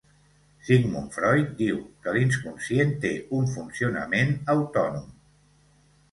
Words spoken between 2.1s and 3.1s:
l'inconscient